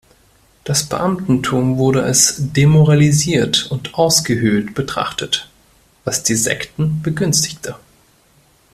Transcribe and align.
Das 0.63 0.89
Beamtentum 0.89 1.77
wurde 1.77 2.01
als 2.01 2.33
„demoralisiert 2.39 3.69
und 3.69 3.93
ausgehöhlt“ 3.93 4.73
betrachtet, 4.73 5.47
was 6.05 6.23
die 6.23 6.33
Sekten 6.33 7.03
begünstigte. 7.03 7.75